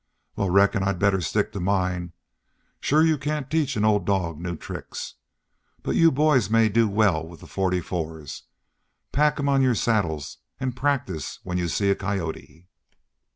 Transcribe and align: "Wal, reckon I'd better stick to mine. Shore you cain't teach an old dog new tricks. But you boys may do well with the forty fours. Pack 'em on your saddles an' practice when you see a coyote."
"Wal, 0.35 0.49
reckon 0.49 0.81
I'd 0.81 0.97
better 0.97 1.21
stick 1.21 1.51
to 1.51 1.59
mine. 1.59 2.13
Shore 2.79 3.03
you 3.03 3.19
cain't 3.19 3.51
teach 3.51 3.75
an 3.75 3.85
old 3.85 4.03
dog 4.03 4.39
new 4.39 4.55
tricks. 4.55 5.13
But 5.83 5.95
you 5.95 6.11
boys 6.11 6.49
may 6.49 6.69
do 6.69 6.89
well 6.89 7.23
with 7.23 7.41
the 7.41 7.45
forty 7.45 7.81
fours. 7.81 8.45
Pack 9.11 9.39
'em 9.39 9.47
on 9.47 9.61
your 9.61 9.75
saddles 9.75 10.39
an' 10.59 10.71
practice 10.71 11.37
when 11.43 11.59
you 11.59 11.67
see 11.67 11.91
a 11.91 11.95
coyote." 11.95 12.67